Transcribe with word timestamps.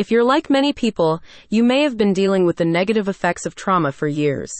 If 0.00 0.10
you're 0.10 0.24
like 0.24 0.48
many 0.48 0.72
people, 0.72 1.22
you 1.50 1.62
may 1.62 1.82
have 1.82 1.98
been 1.98 2.14
dealing 2.14 2.46
with 2.46 2.56
the 2.56 2.64
negative 2.64 3.06
effects 3.06 3.44
of 3.44 3.54
trauma 3.54 3.92
for 3.92 4.08
years. 4.08 4.50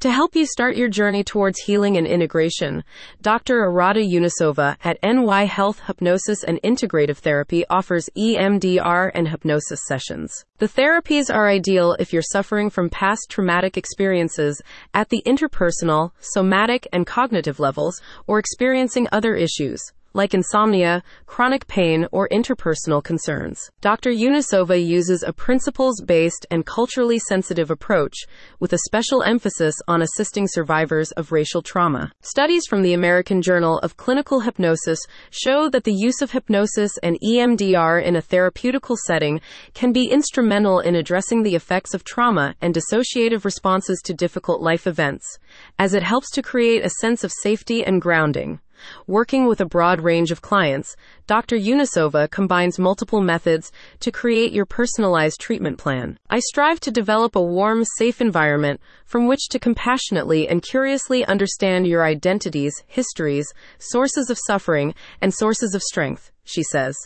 To 0.00 0.10
help 0.10 0.34
you 0.34 0.46
start 0.46 0.78
your 0.78 0.88
journey 0.88 1.22
towards 1.22 1.58
healing 1.58 1.98
and 1.98 2.06
integration, 2.06 2.84
Dr. 3.20 3.66
Irada 3.66 4.02
Yunusova 4.02 4.78
at 4.82 4.96
NY 5.02 5.44
Health 5.44 5.82
Hypnosis 5.86 6.42
and 6.42 6.58
Integrative 6.62 7.18
Therapy 7.18 7.66
offers 7.68 8.08
EMDR 8.16 9.10
and 9.12 9.28
hypnosis 9.28 9.80
sessions. 9.86 10.46
The 10.56 10.68
therapies 10.68 11.28
are 11.30 11.50
ideal 11.50 11.94
if 11.98 12.14
you're 12.14 12.22
suffering 12.22 12.70
from 12.70 12.88
past 12.88 13.26
traumatic 13.28 13.76
experiences 13.76 14.62
at 14.94 15.10
the 15.10 15.22
interpersonal, 15.26 16.12
somatic, 16.20 16.88
and 16.94 17.06
cognitive 17.06 17.60
levels 17.60 18.00
or 18.26 18.38
experiencing 18.38 19.06
other 19.12 19.34
issues 19.34 19.92
like 20.14 20.34
insomnia, 20.34 21.02
chronic 21.26 21.66
pain, 21.66 22.06
or 22.12 22.28
interpersonal 22.30 23.02
concerns. 23.02 23.70
Dr. 23.80 24.10
Yunusova 24.10 24.84
uses 24.84 25.22
a 25.22 25.32
principles 25.32 26.00
based 26.00 26.46
and 26.50 26.66
culturally 26.66 27.18
sensitive 27.18 27.70
approach 27.70 28.14
with 28.60 28.72
a 28.72 28.78
special 28.78 29.22
emphasis 29.22 29.74
on 29.86 30.02
assisting 30.02 30.46
survivors 30.48 31.12
of 31.12 31.32
racial 31.32 31.62
trauma. 31.62 32.10
Studies 32.22 32.66
from 32.66 32.82
the 32.82 32.94
American 32.94 33.42
Journal 33.42 33.78
of 33.80 33.96
Clinical 33.96 34.40
Hypnosis 34.40 35.00
show 35.30 35.68
that 35.70 35.84
the 35.84 35.94
use 35.94 36.22
of 36.22 36.32
hypnosis 36.32 36.98
and 37.02 37.18
EMDR 37.20 38.02
in 38.02 38.16
a 38.16 38.22
therapeutical 38.22 38.96
setting 39.06 39.40
can 39.74 39.92
be 39.92 40.10
instrumental 40.10 40.80
in 40.80 40.94
addressing 40.94 41.42
the 41.42 41.54
effects 41.54 41.94
of 41.94 42.04
trauma 42.04 42.54
and 42.60 42.74
dissociative 42.74 43.44
responses 43.44 44.00
to 44.04 44.14
difficult 44.14 44.60
life 44.60 44.86
events, 44.86 45.38
as 45.78 45.94
it 45.94 46.02
helps 46.02 46.30
to 46.30 46.42
create 46.42 46.84
a 46.84 46.90
sense 47.00 47.24
of 47.24 47.32
safety 47.42 47.84
and 47.84 48.00
grounding. 48.00 48.60
Working 49.06 49.46
with 49.46 49.60
a 49.60 49.66
broad 49.66 50.00
range 50.00 50.30
of 50.30 50.42
clients, 50.42 50.96
Dr. 51.26 51.56
Yunusova 51.56 52.30
combines 52.30 52.78
multiple 52.78 53.20
methods 53.20 53.72
to 54.00 54.12
create 54.12 54.52
your 54.52 54.66
personalized 54.66 55.40
treatment 55.40 55.78
plan. 55.78 56.18
I 56.30 56.40
strive 56.40 56.80
to 56.80 56.90
develop 56.90 57.36
a 57.36 57.42
warm, 57.42 57.84
safe 57.96 58.20
environment 58.20 58.80
from 59.04 59.26
which 59.26 59.48
to 59.48 59.58
compassionately 59.58 60.48
and 60.48 60.62
curiously 60.62 61.24
understand 61.24 61.86
your 61.86 62.04
identities, 62.04 62.84
histories, 62.86 63.46
sources 63.78 64.30
of 64.30 64.38
suffering, 64.38 64.94
and 65.20 65.32
sources 65.32 65.74
of 65.74 65.82
strength 65.82 66.30
she 66.48 66.62
says. 66.62 66.96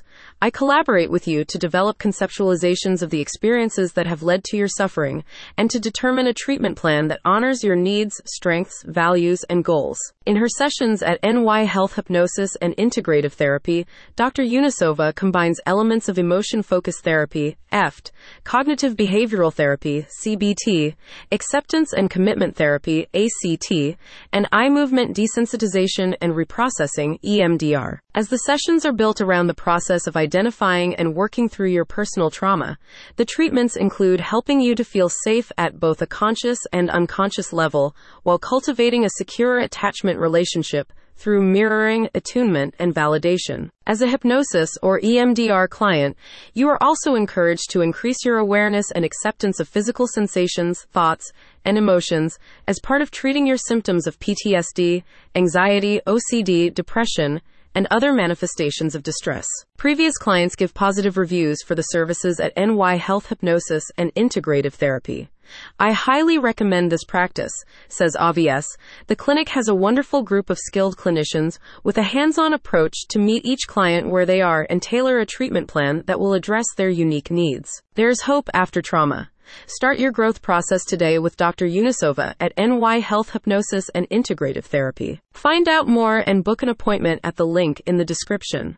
I 0.41 0.51
collaborate 0.51 1.11
with 1.11 1.27
you 1.27 1.45
to 1.45 1.59
develop 1.59 1.99
conceptualizations 1.99 3.03
of 3.03 3.11
the 3.11 3.21
experiences 3.21 3.93
that 3.93 4.07
have 4.07 4.23
led 4.23 4.45
to 4.45 4.57
your 4.57 4.69
suffering 4.69 5.25
and 5.57 5.71
to 5.71 5.81
determine 5.81 6.27
a 6.27 6.35
treatment 6.35 6.77
plan 6.77 7.09
that 7.09 7.21
honors 7.25 7.65
your 7.65 7.77
needs, 7.77 8.21
strengths, 8.27 8.83
values, 8.87 9.45
and 9.51 9.65
goals. 9.65 9.99
In 10.25 10.37
her 10.37 10.49
sessions 10.49 11.03
at 11.03 11.23
NY 11.23 11.65
Health 11.65 11.97
Hypnosis 11.97 12.55
and 12.57 12.77
Integrative 12.77 13.33
Therapy, 13.33 13.87
Dr. 14.15 14.45
Yunusova 14.45 15.15
combines 15.15 15.61
elements 15.67 16.09
of 16.09 16.19
emotion 16.19 16.63
focused 16.63 17.03
therapy, 17.03 17.57
EFT, 17.73 18.13
cognitive 18.45 18.97
behavioral 18.97 19.53
therapy, 19.53 20.07
CBT, 20.25 20.95
acceptance 21.33 21.93
and 21.93 22.11
commitment 22.11 22.55
therapy, 22.55 23.09
ACT, 23.15 23.97
and 24.33 24.47
eye 24.53 24.69
movement 24.69 25.17
desensitization 25.17 26.15
and 26.21 26.35
reprocessing, 26.35 27.21
EMDR. 27.23 27.99
As 28.15 28.29
the 28.29 28.37
sessions 28.37 28.85
are 28.85 28.93
built 28.93 29.23
around 29.23 29.47
the 29.47 29.55
process 29.55 30.07
of 30.07 30.19
identifying 30.19 30.95
and 30.97 31.15
working 31.15 31.49
through 31.49 31.71
your 31.71 31.87
personal 31.87 32.29
trauma, 32.29 32.77
the 33.17 33.25
treatments 33.25 33.75
include 33.75 34.21
helping 34.21 34.61
you 34.61 34.75
to 34.75 34.85
feel 34.85 35.09
safe 35.09 35.51
at 35.57 35.81
both 35.81 36.03
a 36.03 36.07
conscious 36.07 36.59
and 36.75 36.91
unconscious 36.91 37.55
level 37.55 37.97
while 38.23 38.39
cultivating 38.39 39.03
a 39.03 39.11
secure 39.17 39.61
attachment 39.61 40.21
relationship 40.21 40.93
through 41.17 41.41
mirroring, 41.41 42.11
attunement, 42.15 42.75
and 42.79 42.95
validation. 42.95 43.71
As 43.87 44.03
a 44.03 44.09
hypnosis 44.09 44.77
or 44.83 45.01
EMDR 45.01 45.71
client, 45.71 46.15
you 46.53 46.69
are 46.69 46.83
also 46.83 47.15
encouraged 47.15 47.71
to 47.71 47.81
increase 47.81 48.27
your 48.27 48.37
awareness 48.37 48.91
and 48.91 49.07
acceptance 49.07 49.59
of 49.59 49.71
physical 49.71 50.07
sensations, 50.07 50.83
thoughts, 50.93 51.33
and 51.65 51.79
emotions 51.79 52.39
as 52.69 52.79
part 52.79 53.01
of 53.01 53.11
treating 53.11 53.47
your 53.47 53.57
symptoms 53.57 54.07
of 54.07 54.21
PTSD, 54.21 55.03
anxiety, 55.35 56.03
OCD, 56.07 56.75
depression, 56.75 57.41
and 57.75 57.87
other 57.91 58.13
manifestations 58.13 58.95
of 58.95 59.03
distress. 59.03 59.47
Previous 59.77 60.17
clients 60.17 60.57
give 60.57 60.75
positive 60.75 61.17
reviews 61.17 61.63
for 61.63 61.75
the 61.75 61.83
services 61.83 62.39
at 62.39 62.57
NY 62.57 62.97
Health 62.97 63.29
Hypnosis 63.29 63.85
and 63.97 64.15
Integrative 64.15 64.75
Therapy. 64.75 65.29
I 65.79 65.93
highly 65.93 66.39
recommend 66.39 66.91
this 66.91 67.05
practice, 67.05 67.53
says 67.89 68.17
Avies. 68.21 68.67
The 69.09 69.17
clinic 69.17 69.51
has 69.51 69.69
a 69.69 69.75
wonderful 69.75 70.23
group 70.23 70.51
of 70.51 70.59
skilled 70.59 70.97
clinicians 70.97 71.59
with 71.83 71.99
a 71.99 72.03
hands 72.03 72.39
on 72.39 72.55
approach 72.55 73.07
to 73.09 73.19
meet 73.19 73.45
each 73.45 73.67
client 73.67 74.09
where 74.09 74.27
they 74.27 74.41
are 74.41 74.67
and 74.71 74.81
tailor 74.81 75.19
a 75.19 75.27
treatment 75.27 75.69
plan 75.69 76.05
that 76.07 76.21
will 76.21 76.35
address 76.35 76.67
their 76.77 76.91
unique 76.91 77.31
needs. 77.31 77.83
There's 77.95 78.23
hope 78.23 78.49
after 78.55 78.81
trauma. 78.81 79.32
Start 79.67 79.99
your 79.99 80.13
growth 80.13 80.43
process 80.43 80.85
today 80.85 81.19
with 81.19 81.37
Dr. 81.37 81.67
Yunusova 81.67 82.35
at 82.39 82.53
NY 82.57 83.01
Health 83.01 83.31
Hypnosis 83.31 83.89
and 83.95 84.09
Integrative 84.11 84.65
Therapy. 84.65 85.21
Find 85.33 85.69
out 85.69 85.89
more 85.89 86.19
and 86.19 86.45
book 86.45 86.63
an 86.63 86.69
appointment 86.69 87.21
at 87.25 87.37
the 87.37 87.47
link 87.47 87.83
in 87.87 87.97
the 87.97 88.05
description. 88.05 88.71